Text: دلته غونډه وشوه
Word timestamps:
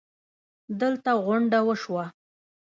دلته 0.79 1.11
غونډه 1.25 1.59
وشوه 1.67 2.05